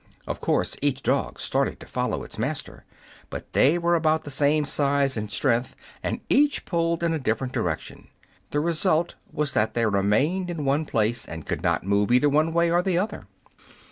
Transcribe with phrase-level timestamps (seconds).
[0.25, 2.85] Of course each dog started to follow its master;
[3.29, 7.19] but as they were about the same size and strength, and each pulled in a
[7.19, 8.07] different direction,
[8.49, 12.51] the result was that they remained in one place, and could not move either one
[12.51, 13.27] way or the other.